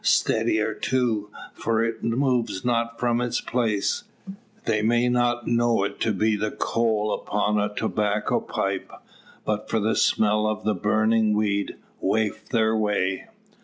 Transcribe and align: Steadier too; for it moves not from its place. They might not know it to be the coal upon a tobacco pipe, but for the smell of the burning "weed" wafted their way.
Steadier 0.03 0.73
too; 0.73 1.29
for 1.53 1.83
it 1.83 2.03
moves 2.03 2.65
not 2.65 2.99
from 2.99 3.21
its 3.21 3.39
place. 3.39 4.03
They 4.65 4.81
might 4.81 5.09
not 5.09 5.45
know 5.47 5.83
it 5.83 5.99
to 5.99 6.11
be 6.11 6.35
the 6.35 6.49
coal 6.49 7.13
upon 7.13 7.59
a 7.59 7.71
tobacco 7.75 8.39
pipe, 8.39 8.91
but 9.45 9.69
for 9.69 9.79
the 9.79 9.95
smell 9.95 10.47
of 10.47 10.63
the 10.63 10.73
burning 10.73 11.35
"weed" 11.37 11.75
wafted 11.99 12.49
their 12.49 12.75
way. 12.75 13.27